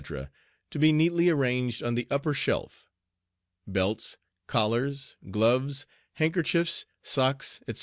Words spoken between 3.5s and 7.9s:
BELTS, COLLARS, GLOVES, HANDKERCHIEFS, SOCKS, etc.